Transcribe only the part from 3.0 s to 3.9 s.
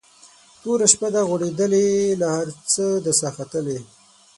ده ساه ختلې